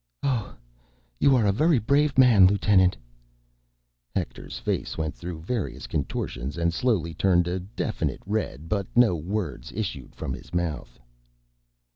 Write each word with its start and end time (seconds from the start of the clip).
"Oh—You 0.23 1.35
are 1.35 1.45
a 1.45 1.51
very 1.51 1.77
brave 1.77 2.17
man, 2.17 2.47
lieutenant." 2.47 2.97
Hector's 4.15 4.57
face 4.57 4.97
went 4.97 5.13
through 5.13 5.41
various 5.41 5.85
contortions 5.85 6.57
and 6.57 6.73
slowly 6.73 7.13
turned 7.13 7.47
a 7.47 7.59
definite 7.59 8.23
red, 8.25 8.67
but 8.67 8.87
no 8.95 9.15
words 9.15 9.71
issued 9.71 10.15
from 10.15 10.33
his 10.33 10.55
mouth. 10.55 10.99